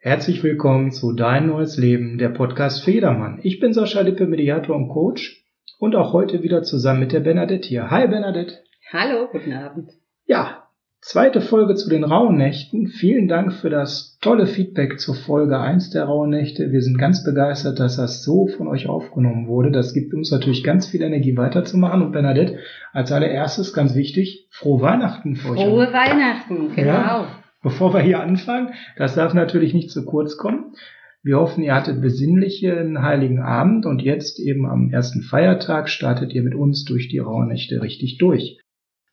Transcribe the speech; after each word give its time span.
Herzlich 0.00 0.44
willkommen 0.44 0.92
zu 0.92 1.12
Dein 1.12 1.48
neues 1.48 1.76
Leben, 1.76 2.18
der 2.18 2.28
Podcast 2.28 2.84
Federmann. 2.84 3.40
Ich 3.42 3.58
bin 3.58 3.72
Sascha 3.72 4.00
Lippe, 4.00 4.28
Mediator 4.28 4.76
und 4.76 4.90
Coach 4.90 5.44
und 5.80 5.96
auch 5.96 6.12
heute 6.12 6.44
wieder 6.44 6.62
zusammen 6.62 7.00
mit 7.00 7.10
der 7.10 7.18
Bernadette 7.18 7.66
hier. 7.66 7.90
Hi 7.90 8.06
Bernadette. 8.06 8.58
Hallo, 8.92 9.26
guten 9.32 9.52
Abend. 9.52 9.90
Ja, 10.24 10.68
zweite 11.00 11.40
Folge 11.40 11.74
zu 11.74 11.90
den 11.90 12.04
Rauhnächten. 12.04 12.86
Vielen 12.86 13.26
Dank 13.26 13.52
für 13.52 13.70
das 13.70 14.18
tolle 14.20 14.46
Feedback 14.46 15.00
zur 15.00 15.16
Folge 15.16 15.58
1 15.58 15.90
der 15.90 16.04
Rauhnächte. 16.04 16.70
Wir 16.70 16.80
sind 16.80 16.96
ganz 16.96 17.24
begeistert, 17.24 17.80
dass 17.80 17.96
das 17.96 18.22
so 18.22 18.46
von 18.46 18.68
euch 18.68 18.88
aufgenommen 18.88 19.48
wurde. 19.48 19.72
Das 19.72 19.94
gibt 19.94 20.14
uns 20.14 20.30
natürlich 20.30 20.62
ganz 20.62 20.86
viel 20.86 21.02
Energie 21.02 21.36
weiterzumachen. 21.36 22.02
Und 22.02 22.12
Bernadette, 22.12 22.60
als 22.92 23.10
allererstes 23.10 23.72
ganz 23.72 23.96
wichtig, 23.96 24.46
frohe 24.52 24.80
Weihnachten 24.80 25.34
für 25.34 25.50
euch. 25.50 25.60
Frohe 25.60 25.92
Weihnachten, 25.92 26.72
genau. 26.76 26.92
Ja 26.92 27.28
bevor 27.68 27.92
wir 27.92 28.00
hier 28.00 28.20
anfangen, 28.20 28.72
das 28.96 29.14
darf 29.14 29.34
natürlich 29.34 29.74
nicht 29.74 29.90
zu 29.90 30.06
kurz 30.06 30.38
kommen. 30.38 30.74
Wir 31.22 31.36
hoffen, 31.36 31.62
ihr 31.62 31.74
hattet 31.74 32.00
besinnlichen 32.00 33.02
heiligen 33.02 33.40
Abend 33.40 33.84
und 33.84 34.00
jetzt 34.00 34.40
eben 34.40 34.64
am 34.64 34.90
ersten 34.90 35.20
Feiertag 35.20 35.90
startet 35.90 36.32
ihr 36.32 36.42
mit 36.42 36.54
uns 36.54 36.84
durch 36.84 37.08
die 37.08 37.18
Rauhnächte 37.18 37.82
richtig 37.82 38.16
durch. 38.16 38.58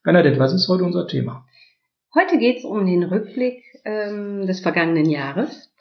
Bernadette, 0.05 0.39
was 0.39 0.53
ist 0.53 0.69
heute 0.69 0.85
unser 0.85 1.05
Thema? 1.05 1.45
Heute 2.13 2.37
geht 2.37 2.59
es 2.59 2.63
um 2.63 2.85
den 2.85 3.03
Rückblick 3.03 3.61
ähm, 3.83 4.47
des 4.47 4.61
vergangenen 4.61 5.09
Jahres. 5.09 5.74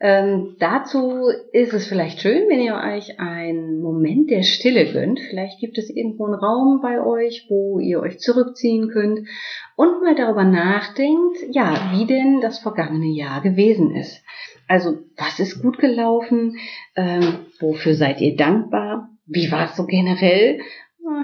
Ähm, 0.00 0.54
dazu 0.60 1.28
ist 1.52 1.72
es 1.72 1.88
vielleicht 1.88 2.20
schön, 2.20 2.48
wenn 2.48 2.60
ihr 2.60 2.76
euch 2.76 3.18
einen 3.18 3.80
Moment 3.80 4.30
der 4.30 4.44
Stille 4.44 4.92
gönnt. 4.92 5.18
Vielleicht 5.18 5.58
gibt 5.58 5.76
es 5.76 5.90
irgendwo 5.90 6.26
einen 6.26 6.34
Raum 6.34 6.80
bei 6.80 7.04
euch, 7.04 7.46
wo 7.48 7.80
ihr 7.80 8.00
euch 8.00 8.20
zurückziehen 8.20 8.90
könnt 8.90 9.26
und 9.74 10.02
mal 10.02 10.14
darüber 10.14 10.44
nachdenkt, 10.44 11.38
ja, 11.50 11.90
wie 11.92 12.06
denn 12.06 12.40
das 12.40 12.60
vergangene 12.60 13.12
Jahr 13.12 13.40
gewesen 13.40 13.90
ist. 13.96 14.22
Also, 14.68 14.98
was 15.16 15.40
ist 15.40 15.62
gut 15.62 15.78
gelaufen? 15.78 16.58
Ähm, 16.94 17.46
wofür 17.58 17.94
seid 17.94 18.20
ihr 18.20 18.36
dankbar? 18.36 19.08
Wie 19.26 19.50
war 19.50 19.64
es 19.64 19.76
so 19.76 19.84
generell? 19.84 20.60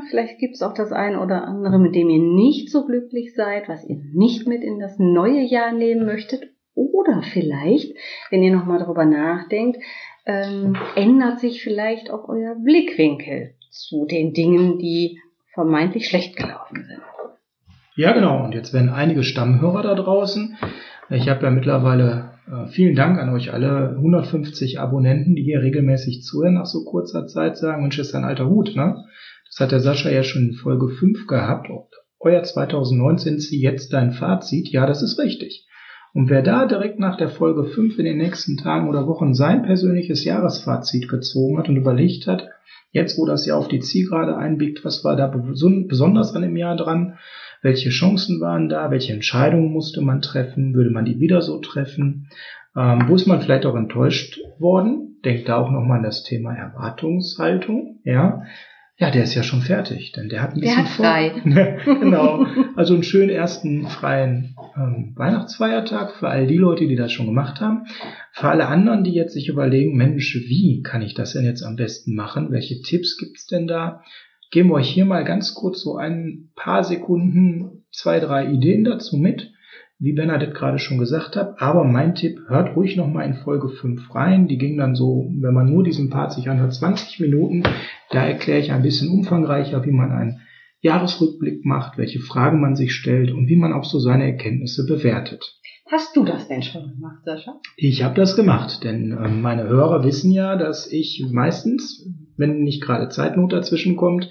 Vielleicht 0.09 0.39
gibt 0.39 0.55
es 0.55 0.63
auch 0.63 0.75
das 0.75 0.93
eine 0.93 1.21
oder 1.21 1.45
andere, 1.45 1.79
mit 1.79 1.95
dem 1.95 2.09
ihr 2.09 2.21
nicht 2.21 2.71
so 2.71 2.87
glücklich 2.87 3.35
seid, 3.35 3.69
was 3.69 3.85
ihr 3.85 4.01
nicht 4.15 4.47
mit 4.47 4.63
in 4.63 4.79
das 4.79 4.99
neue 4.99 5.43
Jahr 5.43 5.73
nehmen 5.73 6.07
möchtet 6.07 6.54
oder 6.75 7.23
vielleicht, 7.23 7.95
wenn 8.31 8.43
ihr 8.43 8.55
nochmal 8.55 8.79
darüber 8.79 9.05
nachdenkt, 9.05 9.79
ähm, 10.27 10.77
ändert 10.97 11.41
sich 11.41 11.63
vielleicht 11.63 12.11
auch 12.11 12.29
euer 12.29 12.57
Blickwinkel 12.57 13.55
zu 13.71 14.07
den 14.07 14.33
Dingen, 14.33 14.79
die 14.79 15.21
vermeintlich 15.53 16.09
schlecht 16.09 16.37
gelaufen 16.37 16.85
sind. 16.87 17.03
Ja, 17.97 18.13
genau. 18.13 18.45
Und 18.45 18.55
jetzt 18.55 18.73
werden 18.73 18.89
einige 18.89 19.23
Stammhörer 19.23 19.83
da 19.83 19.95
draußen. 19.95 20.57
Ich 21.11 21.29
habe 21.29 21.45
ja 21.45 21.51
mittlerweile 21.51 22.33
äh, 22.51 22.67
vielen 22.69 22.97
Dank 22.97 23.19
an 23.19 23.33
euch 23.33 23.53
alle 23.53 23.91
150 23.97 24.81
Abonnenten, 24.81 25.37
die 25.37 25.43
hier 25.43 25.61
regelmäßig 25.61 26.23
zuhören 26.23 26.55
nach 26.55 26.67
so 26.67 26.85
kurzer 26.85 27.27
Zeit 27.27 27.57
sagen, 27.57 27.83
Mensch, 27.83 27.99
ist 27.99 28.15
ein 28.15 28.25
alter 28.25 28.49
Hut, 28.49 28.75
ne? 28.75 29.05
Das 29.47 29.61
hat 29.61 29.73
der 29.73 29.81
Sascha 29.81 30.11
ja 30.11 30.25
schon 30.25 30.49
in 30.49 30.55
Folge 30.55 30.89
5 30.89 31.27
gehabt. 31.29 31.69
Euer 32.19 32.43
2019 32.43 33.39
sie 33.39 33.61
jetzt 33.61 33.93
dein 33.93 34.13
Fazit. 34.13 34.69
Ja, 34.71 34.87
das 34.87 35.03
ist 35.03 35.19
richtig. 35.19 35.69
Und 36.15 36.31
wer 36.31 36.43
da 36.43 36.65
direkt 36.65 37.01
nach 37.01 37.17
der 37.17 37.29
Folge 37.29 37.65
5 37.65 37.99
in 37.99 38.05
den 38.05 38.19
nächsten 38.19 38.57
Tagen 38.57 38.89
oder 38.89 39.09
Wochen 39.09 39.35
sein 39.35 39.65
persönliches 39.65 40.25
Jahresfazit 40.25 41.09
gezogen 41.09 41.59
hat 41.59 41.69
und 41.69 41.77
überlegt 41.77 42.29
hat, 42.29 42.49
jetzt 42.93 43.19
wo 43.19 43.27
das 43.27 43.45
Jahr 43.45 43.59
auf 43.59 43.67
die 43.67 43.81
Zielgerade 43.81 44.37
einbiegt, 44.37 44.85
was 44.85 45.05
war 45.05 45.17
da 45.17 45.27
besonders 45.27 46.35
an 46.37 46.43
dem 46.43 46.57
Jahr 46.57 46.77
dran, 46.77 47.19
welche 47.63 47.91
Chancen 47.91 48.41
waren 48.41 48.69
da, 48.69 48.93
welche 48.93 49.13
Entscheidungen 49.13 49.73
musste 49.73 50.03
man 50.03 50.23
treffen, 50.23 50.75
würde 50.75 50.91
man 50.91 51.05
die 51.05 51.19
wieder 51.19 51.43
so 51.43 51.59
treffen, 51.59 52.29
ähm, 52.77 53.07
wo 53.09 53.17
ist 53.17 53.27
man 53.27 53.41
vielleicht 53.41 53.67
auch 53.67 53.75
enttäuscht 53.75 54.39
worden, 54.61 55.17
denkt 55.25 55.49
da 55.49 55.57
auch 55.57 55.71
nochmal 55.73 55.99
an 55.99 56.05
das 56.05 56.23
Thema 56.23 56.55
Erwartungshaltung, 56.55 57.99
ja, 58.05 58.43
ja, 58.97 59.11
der 59.11 59.25
ist 59.25 59.35
ja 59.35 59.43
schon 59.43 59.63
fertig, 59.63 60.13
denn 60.13 60.29
der 60.29 60.41
hat 60.41 60.55
ein 60.55 60.61
bisschen 60.61 60.77
der 60.77 60.85
hat 60.85 60.93
frei. 60.93 61.43
genau. 61.85 62.47
Also 62.77 62.95
einen 62.95 63.03
schönen 63.03 63.31
ersten 63.31 63.89
freien 63.89 64.55
ähm, 64.77 65.13
Weihnachtsfeiertag 65.17 66.15
für 66.15 66.29
all 66.29 66.47
die 66.47 66.57
Leute, 66.57 66.87
die 66.87 66.95
das 66.95 67.11
schon 67.11 67.27
gemacht 67.27 67.61
haben. 67.61 67.87
Für 68.33 68.49
alle 68.49 68.69
anderen, 68.69 69.03
die 69.03 69.13
jetzt 69.13 69.35
sich 69.35 69.49
überlegen, 69.49 69.97
Mensch, 69.97 70.37
wie 70.37 70.83
kann 70.83 71.03
ich 71.03 71.15
das 71.15 71.33
denn 71.33 71.45
jetzt 71.45 71.65
am 71.65 71.75
besten 71.75 72.15
machen? 72.15 72.53
Welche 72.53 72.83
Tipps 72.83 73.17
gibt's 73.19 73.47
denn 73.47 73.67
da? 73.67 74.03
Geben 74.53 74.69
wir 74.69 74.75
euch 74.75 74.91
hier 74.91 75.07
mal 75.07 75.25
ganz 75.25 75.55
kurz 75.55 75.83
so 75.83 75.97
ein 75.97 76.51
paar 76.55 76.85
Sekunden, 76.85 77.85
zwei, 77.91 78.21
drei 78.21 78.49
Ideen 78.49 78.85
dazu 78.85 79.17
mit 79.17 79.51
wie 80.05 80.13
Bernadette 80.13 80.53
gerade 80.53 80.79
schon 80.79 80.99
gesagt 80.99 81.35
hat. 81.35 81.61
Aber 81.61 81.85
mein 81.85 82.15
Tipp, 82.15 82.39
hört 82.47 82.77
ruhig 82.77 82.97
nochmal 82.97 83.27
in 83.27 83.35
Folge 83.35 83.71
5 83.71 84.15
rein. 84.15 84.49
Die 84.49 84.59
ging 84.59 84.77
dann 84.77 84.95
so, 84.95 85.31
wenn 85.41 85.55
man 85.55 85.71
nur 85.71 85.83
diesen 85.83 86.11
Part 86.11 86.33
sich 86.33 86.51
anhört, 86.51 86.75
20 86.75 87.21
Minuten. 87.21 87.63
Da 88.11 88.25
erkläre 88.27 88.61
ich 88.61 88.71
ein 88.71 88.83
bisschen 88.83 89.09
umfangreicher, 89.09 89.85
wie 89.87 89.93
man 89.93 90.13
einen 90.13 90.41
Jahresrückblick 90.81 91.65
macht, 91.65 91.97
welche 91.97 92.21
Fragen 92.21 92.61
man 92.61 92.77
sich 92.77 92.93
stellt 92.93 93.33
und 93.33 93.49
wie 93.49 93.57
man 93.57 93.73
auch 93.73 93.85
so 93.85 93.99
seine 93.99 94.25
Erkenntnisse 94.25 94.85
bewertet. 94.87 95.59
Hast 95.91 96.15
du 96.17 96.25
das 96.25 96.49
denn 96.49 96.63
schon 96.63 96.91
gemacht, 96.95 97.25
Sascha? 97.25 97.61
Ich 97.77 98.03
habe 98.03 98.15
das 98.15 98.37
gemacht, 98.37 98.85
denn 98.85 99.13
äh, 99.13 99.29
meine 99.29 99.65
Hörer 99.65 100.05
wissen 100.05 100.31
ja, 100.33 100.57
dass 100.57 100.91
ich 100.91 101.25
meistens, 101.31 102.07
wenn 102.37 102.63
nicht 102.63 102.83
gerade 102.83 103.09
Zeitnot 103.09 103.53
dazwischen 103.53 103.97
kommt, 103.97 104.29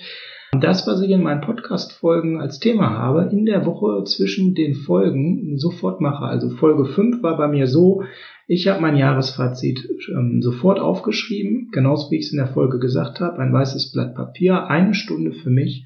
das, 0.59 0.85
was 0.87 1.01
ich 1.01 1.09
in 1.09 1.23
meinen 1.23 1.41
Podcast-Folgen 1.41 2.41
als 2.41 2.59
Thema 2.59 2.91
habe, 2.91 3.29
in 3.31 3.45
der 3.45 3.65
Woche 3.65 4.03
zwischen 4.03 4.55
den 4.55 4.75
Folgen 4.75 5.57
sofort 5.57 6.01
mache. 6.01 6.25
Also 6.25 6.49
Folge 6.49 6.85
5 6.85 7.23
war 7.23 7.37
bei 7.37 7.47
mir 7.47 7.67
so, 7.67 8.03
ich 8.47 8.67
habe 8.67 8.81
mein 8.81 8.97
Jahresfazit 8.97 9.87
ähm, 10.09 10.41
sofort 10.41 10.79
aufgeschrieben, 10.79 11.69
genauso 11.71 12.11
wie 12.11 12.17
ich 12.17 12.25
es 12.25 12.31
in 12.31 12.37
der 12.37 12.47
Folge 12.47 12.79
gesagt 12.79 13.21
habe, 13.21 13.39
ein 13.39 13.53
weißes 13.53 13.91
Blatt 13.93 14.15
Papier, 14.15 14.67
eine 14.67 14.93
Stunde 14.93 15.31
für 15.31 15.49
mich. 15.49 15.85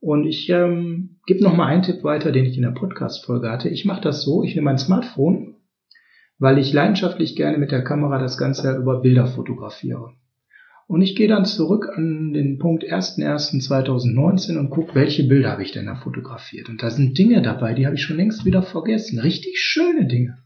Und 0.00 0.26
ich 0.26 0.48
ähm, 0.48 1.18
gebe 1.26 1.44
nochmal 1.44 1.68
einen 1.68 1.82
Tipp 1.82 2.02
weiter, 2.02 2.32
den 2.32 2.46
ich 2.46 2.56
in 2.56 2.62
der 2.62 2.70
Podcast-Folge 2.70 3.50
hatte. 3.50 3.68
Ich 3.68 3.84
mache 3.84 4.00
das 4.00 4.22
so, 4.22 4.42
ich 4.42 4.54
nehme 4.54 4.64
mein 4.64 4.78
Smartphone, 4.78 5.56
weil 6.38 6.58
ich 6.58 6.72
leidenschaftlich 6.72 7.36
gerne 7.36 7.58
mit 7.58 7.70
der 7.70 7.84
Kamera 7.84 8.18
das 8.18 8.38
Ganze 8.38 8.74
über 8.76 9.00
Bilder 9.00 9.26
fotografiere. 9.26 10.14
Und 10.86 11.02
ich 11.02 11.14
gehe 11.16 11.28
dann 11.28 11.44
zurück 11.44 11.88
an 11.94 12.32
den 12.32 12.58
Punkt 12.58 12.84
1.1.2019 12.84 14.58
und 14.58 14.70
gucke, 14.70 14.94
welche 14.94 15.24
Bilder 15.24 15.52
habe 15.52 15.62
ich 15.62 15.72
denn 15.72 15.86
da 15.86 15.94
fotografiert. 15.94 16.68
Und 16.68 16.82
da 16.82 16.90
sind 16.90 17.16
Dinge 17.16 17.40
dabei, 17.42 17.74
die 17.74 17.86
habe 17.86 17.94
ich 17.94 18.02
schon 18.02 18.16
längst 18.16 18.44
wieder 18.44 18.62
vergessen. 18.62 19.18
Richtig 19.18 19.58
schöne 19.58 20.06
Dinge. 20.06 20.38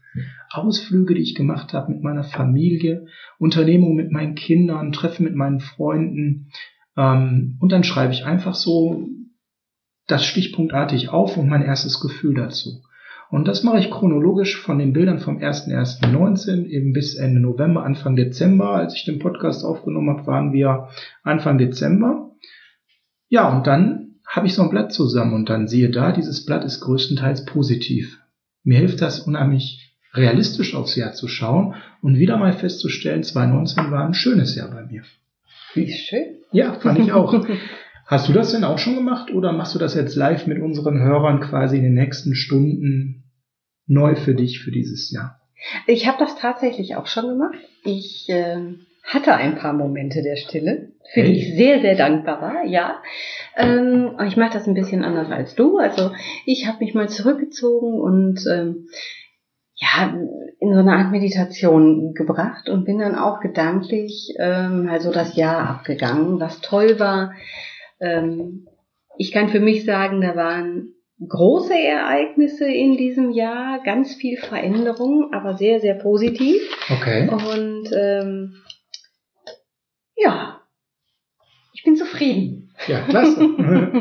Ausflüge, 0.49 1.13
die 1.13 1.21
ich 1.21 1.35
gemacht 1.35 1.73
habe 1.73 1.91
mit 1.91 2.01
meiner 2.01 2.23
Familie, 2.23 3.05
Unternehmungen 3.37 3.95
mit 3.95 4.11
meinen 4.11 4.35
Kindern, 4.35 4.91
Treffen 4.91 5.23
mit 5.23 5.35
meinen 5.35 5.59
Freunden. 5.59 6.49
Ähm, 6.95 7.57
und 7.59 7.71
dann 7.71 7.83
schreibe 7.83 8.13
ich 8.13 8.25
einfach 8.25 8.55
so 8.55 9.07
das 10.07 10.25
stichpunktartig 10.25 11.09
auf 11.09 11.37
und 11.37 11.49
mein 11.49 11.63
erstes 11.63 11.99
Gefühl 11.99 12.35
dazu. 12.35 12.81
Und 13.29 13.47
das 13.47 13.63
mache 13.63 13.79
ich 13.79 13.91
chronologisch 13.91 14.61
von 14.61 14.79
den 14.79 14.93
Bildern 14.93 15.19
vom 15.19 15.37
1.1.19 15.37 16.65
eben 16.65 16.93
bis 16.93 17.15
Ende 17.15 17.41
November, 17.41 17.83
Anfang 17.83 18.15
Dezember. 18.15 18.75
Als 18.75 18.95
ich 18.95 19.05
den 19.05 19.19
Podcast 19.19 19.65
aufgenommen 19.65 20.09
habe, 20.09 20.27
waren 20.27 20.53
wir 20.53 20.89
Anfang 21.23 21.57
Dezember. 21.57 22.31
Ja, 23.27 23.49
und 23.55 23.67
dann 23.67 24.15
habe 24.25 24.47
ich 24.47 24.53
so 24.53 24.61
ein 24.61 24.69
Blatt 24.69 24.93
zusammen 24.93 25.33
und 25.33 25.49
dann 25.49 25.67
siehe 25.67 25.89
da, 25.89 26.11
dieses 26.11 26.45
Blatt 26.45 26.63
ist 26.63 26.81
größtenteils 26.81 27.45
positiv. 27.45 28.19
Mir 28.63 28.79
hilft 28.79 29.01
das 29.01 29.21
unheimlich 29.21 29.95
realistisch 30.13 30.75
aufs 30.75 30.95
Jahr 30.95 31.13
zu 31.13 31.27
schauen 31.27 31.75
und 32.01 32.17
wieder 32.17 32.37
mal 32.37 32.53
festzustellen, 32.53 33.23
2019 33.23 33.91
war 33.91 34.05
ein 34.05 34.13
schönes 34.13 34.55
Jahr 34.55 34.69
bei 34.69 34.83
mir. 34.83 35.03
Wie 35.73 35.91
schön. 35.91 36.37
Ja, 36.51 36.73
fand 36.73 36.99
ich 36.99 37.11
auch. 37.11 37.45
Hast 38.07 38.29
du 38.29 38.33
das 38.33 38.53
denn 38.53 38.63
auch 38.63 38.77
schon 38.77 38.95
gemacht 38.95 39.31
oder 39.31 39.51
machst 39.51 39.75
du 39.75 39.79
das 39.79 39.93
jetzt 39.93 40.15
live 40.15 40.47
mit 40.47 40.61
unseren 40.61 40.99
Hörern 40.99 41.41
quasi 41.41 41.77
in 41.77 41.83
den 41.83 41.93
nächsten 41.93 42.35
Stunden 42.35 43.25
neu 43.85 44.15
für 44.15 44.33
dich 44.33 44.61
für 44.61 44.71
dieses 44.71 45.11
Jahr? 45.11 45.41
Ich 45.87 46.07
habe 46.07 46.17
das 46.17 46.37
tatsächlich 46.37 46.95
auch 46.95 47.07
schon 47.07 47.27
gemacht. 47.27 47.57
Ich 47.83 48.29
äh, 48.29 48.75
hatte 49.03 49.33
ein 49.33 49.57
paar 49.57 49.73
Momente 49.73 50.21
der 50.21 50.37
Stille, 50.37 50.93
für 51.13 51.23
die 51.23 51.33
ich 51.33 51.57
sehr, 51.57 51.81
sehr 51.81 51.95
dankbar 51.95 52.41
war, 52.41 52.65
ja. 52.65 53.01
Ähm, 53.57 54.17
ich 54.25 54.37
mache 54.37 54.53
das 54.53 54.67
ein 54.67 54.73
bisschen 54.73 55.03
anders 55.03 55.29
als 55.29 55.55
du. 55.55 55.77
Also 55.77 56.11
ich 56.45 56.65
habe 56.65 56.79
mich 56.79 56.93
mal 56.93 57.09
zurückgezogen 57.09 57.99
und 57.99 58.39
ähm, 58.49 58.87
ja, 59.75 60.13
in 60.59 60.73
so 60.73 60.79
eine 60.79 60.93
Art 60.93 61.11
Meditation 61.11 62.13
gebracht 62.13 62.69
und 62.69 62.85
bin 62.85 62.99
dann 62.99 63.15
auch 63.15 63.41
gedanklich 63.41 64.33
ähm, 64.39 64.87
also 64.89 65.11
das 65.11 65.35
Jahr 65.35 65.69
abgegangen, 65.69 66.39
was 66.39 66.61
toll 66.61 66.99
war, 66.99 67.33
ähm, 67.99 68.67
ich 69.17 69.31
kann 69.31 69.49
für 69.49 69.59
mich 69.59 69.85
sagen, 69.85 70.21
da 70.21 70.35
waren 70.35 70.93
große 71.27 71.73
Ereignisse 71.73 72.65
in 72.65 72.97
diesem 72.97 73.31
Jahr, 73.31 73.81
ganz 73.83 74.13
viel 74.15 74.37
Veränderung, 74.37 75.33
aber 75.33 75.57
sehr, 75.57 75.79
sehr 75.79 75.95
positiv. 75.95 76.61
Okay. 76.89 77.27
Und 77.29 77.89
ähm, 77.93 78.55
ja, 80.15 80.61
ich 81.73 81.83
bin 81.83 81.95
zufrieden. 81.95 82.71
Ja, 82.87 83.01
klasse. 83.01 83.41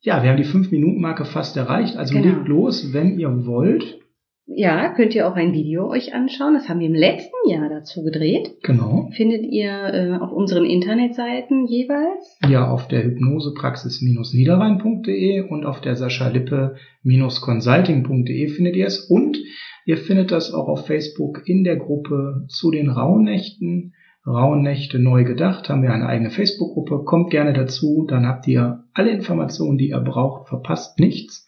ja, 0.00 0.22
wir 0.22 0.30
haben 0.30 0.36
die 0.36 0.44
5-Minuten-Marke 0.44 1.24
fast 1.24 1.56
erreicht. 1.56 1.96
Also 1.96 2.14
genau. 2.14 2.36
legt 2.36 2.48
los, 2.48 2.92
wenn 2.92 3.18
ihr 3.18 3.46
wollt. 3.46 4.00
Ja, 4.46 4.92
könnt 4.94 5.14
ihr 5.14 5.26
auch 5.26 5.36
ein 5.36 5.54
Video 5.54 5.88
euch 5.88 6.12
anschauen. 6.12 6.52
Das 6.54 6.68
haben 6.68 6.80
wir 6.80 6.86
im 6.86 6.94
letzten 6.94 7.48
Jahr 7.48 7.70
dazu 7.70 8.02
gedreht. 8.02 8.56
Genau. 8.62 9.08
Findet 9.16 9.46
ihr 9.46 9.70
äh, 9.70 10.18
auf 10.20 10.32
unseren 10.32 10.66
Internetseiten 10.66 11.66
jeweils. 11.66 12.36
Ja, 12.46 12.70
auf 12.70 12.86
der 12.88 13.04
Hypnosepraxis-niederrhein.de 13.04 15.48
und 15.48 15.64
auf 15.64 15.80
der 15.80 15.96
saschalippe-consulting.de 15.96 18.48
findet 18.48 18.76
ihr 18.76 18.86
es. 18.86 19.00
Und 19.00 19.38
ihr 19.86 19.96
findet 19.96 20.30
das 20.30 20.52
auch 20.52 20.68
auf 20.68 20.86
Facebook 20.86 21.40
in 21.46 21.64
der 21.64 21.76
Gruppe 21.76 22.44
zu 22.48 22.70
den 22.70 22.90
Rauhnächten. 22.90 23.94
Rauhnächte 24.26 24.98
neu 24.98 25.24
gedacht, 25.24 25.70
haben 25.70 25.82
wir 25.82 25.92
eine 25.92 26.06
eigene 26.06 26.30
Facebook-Gruppe. 26.30 27.04
Kommt 27.04 27.30
gerne 27.30 27.54
dazu, 27.54 28.06
dann 28.08 28.26
habt 28.26 28.46
ihr 28.46 28.84
alle 28.92 29.10
Informationen, 29.10 29.78
die 29.78 29.88
ihr 29.88 30.00
braucht, 30.00 30.48
verpasst 30.48 30.98
nichts 30.98 31.46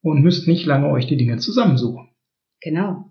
und 0.00 0.22
müsst 0.22 0.48
nicht 0.48 0.64
lange 0.66 0.88
euch 0.88 1.06
die 1.06 1.16
Dinge 1.16 1.38
zusammensuchen. 1.38 2.08
Genau. 2.64 3.10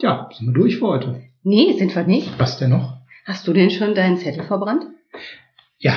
Ja, 0.00 0.28
sind 0.36 0.48
wir 0.48 0.52
durch 0.54 0.78
für 0.78 0.88
heute. 0.88 1.22
Nee, 1.44 1.72
sind 1.78 1.94
wir 1.94 2.02
nicht. 2.04 2.36
Was 2.38 2.58
denn 2.58 2.70
noch? 2.70 2.98
Hast 3.24 3.46
du 3.46 3.52
denn 3.52 3.70
schon 3.70 3.94
deinen 3.94 4.16
Zettel 4.18 4.42
verbrannt? 4.44 4.84
Ja. 5.78 5.94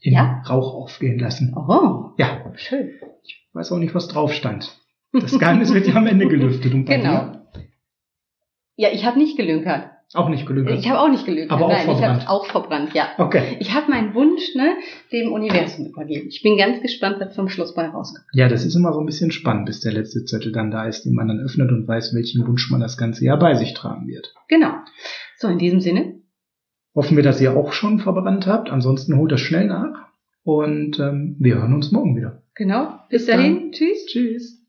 In 0.00 0.12
Ja? 0.14 0.42
Rauch 0.48 0.74
aufgehen 0.74 1.18
lassen. 1.20 1.54
Oh, 1.56 2.10
Ja, 2.18 2.52
schön. 2.56 2.90
ich 3.22 3.48
weiß 3.52 3.70
auch 3.72 3.78
nicht, 3.78 3.94
was 3.94 4.08
drauf 4.08 4.32
stand. 4.32 4.76
Das 5.12 5.38
Geheimnis 5.38 5.72
wird 5.72 5.86
ja 5.86 5.94
am 5.94 6.06
Ende 6.08 6.26
gelüftet. 6.26 6.74
Und 6.74 6.84
bei 6.86 6.96
Genau. 6.98 7.32
dir? 7.54 7.68
Ja, 8.76 8.88
ich 8.92 9.04
habe 9.06 9.18
nicht 9.18 9.36
gelünkert. 9.36 9.90
Auch 10.14 10.30
nicht 10.30 10.46
gelügt. 10.46 10.70
Ich 10.70 10.88
habe 10.88 11.00
auch 11.00 11.10
nicht 11.10 11.26
gelünkert. 11.26 11.52
Aber 11.52 11.66
auch 11.66 11.68
Nein, 11.68 11.80
ich 11.80 11.84
verbrannt. 11.84 12.22
habe 12.22 12.30
auch 12.30 12.46
verbrannt, 12.46 12.94
ja. 12.94 13.08
Okay. 13.18 13.58
Ich 13.60 13.74
habe 13.74 13.90
meinen 13.90 14.14
Wunsch 14.14 14.54
ne, 14.54 14.76
dem 15.12 15.32
Universum 15.32 15.86
übergeben. 15.86 16.28
Ich 16.28 16.42
bin 16.42 16.56
ganz 16.56 16.80
gespannt, 16.80 17.16
was 17.20 17.34
zum 17.34 17.50
Schluss 17.50 17.74
bei 17.74 17.86
rauskommt. 17.86 18.24
Ja, 18.32 18.48
das 18.48 18.64
ist 18.64 18.74
immer 18.74 18.94
so 18.94 19.00
ein 19.00 19.06
bisschen 19.06 19.32
spannend, 19.32 19.66
bis 19.66 19.80
der 19.80 19.92
letzte 19.92 20.24
Zettel 20.24 20.50
dann 20.50 20.70
da 20.70 20.86
ist, 20.86 21.04
den 21.04 21.12
man 21.12 21.28
dann 21.28 21.40
öffnet 21.40 21.70
und 21.70 21.86
weiß, 21.86 22.14
welchen 22.14 22.46
Wunsch 22.46 22.70
man 22.70 22.80
das 22.80 22.96
ganze 22.96 23.22
Jahr 23.24 23.38
bei 23.38 23.54
sich 23.54 23.74
tragen 23.74 24.06
wird. 24.08 24.32
Genau. 24.48 24.72
So, 25.36 25.48
in 25.48 25.58
diesem 25.58 25.80
Sinne. 25.80 26.14
Hoffen 26.94 27.16
wir, 27.16 27.22
dass 27.22 27.40
ihr 27.42 27.54
auch 27.54 27.72
schon 27.72 27.98
verbrannt 27.98 28.46
habt. 28.46 28.70
Ansonsten 28.70 29.16
holt 29.18 29.30
das 29.30 29.40
schnell 29.40 29.66
nach. 29.66 30.08
Und 30.42 30.98
ähm, 30.98 31.36
wir 31.38 31.56
hören 31.56 31.74
uns 31.74 31.92
morgen 31.92 32.16
wieder. 32.16 32.42
Genau. 32.54 32.94
Bis, 33.10 33.26
Bis 33.26 33.26
dann. 33.26 33.36
dahin. 33.36 33.72
Tschüss. 33.72 34.06
Tschüss. 34.06 34.64